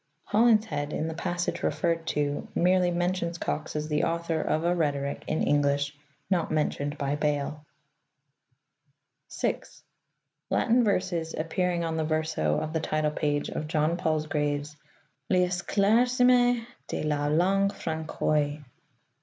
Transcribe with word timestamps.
HoUinshed, 0.31 0.93
in 0.93 1.07
the 1.07 1.13
passage 1.13 1.61
referred 1.61 2.07
to, 2.07 2.47
merely 2.55 2.89
mentions 2.89 3.37
Cox 3.37 3.75
as 3.75 3.87
the 3.87 4.03
author 4.05 4.41
of 4.41 4.63
a 4.63 4.73
Rhetoric 4.73 5.23
in 5.27 5.43
English 5.43 5.95
not 6.27 6.49
mentioned 6.49 6.97
by 6.97 7.13
Bale. 7.15 7.63
6. 9.27 9.83
Latin 10.49 10.83
Verses 10.83 11.35
appearing 11.35 11.83
on 11.83 11.97
the 11.97 12.03
verso 12.03 12.59
of 12.59 12.73
the 12.73 12.79
title 12.79 13.11
page 13.11 13.49
of 13.49 13.67
John 13.67 13.95
Palsgrave's 13.95 14.75
L' 15.29 15.35
Esclarcissement 15.37 16.65
de 16.87 17.03
la 17.03 17.27
Langue 17.27 17.69
Francoyse, 17.69 18.57
1530; 18.57 18.57
folio. 18.57 18.63